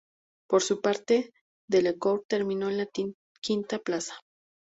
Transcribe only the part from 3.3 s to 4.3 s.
quinta plaza.